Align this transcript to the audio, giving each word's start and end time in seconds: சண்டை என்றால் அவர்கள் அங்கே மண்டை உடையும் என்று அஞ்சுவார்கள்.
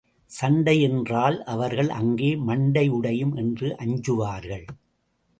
சண்டை 0.29 0.81
என்றால் 0.81 1.43
அவர்கள் 1.43 1.89
அங்கே 1.89 2.35
மண்டை 2.35 2.89
உடையும் 2.89 3.35
என்று 3.35 3.77
அஞ்சுவார்கள். 3.77 4.65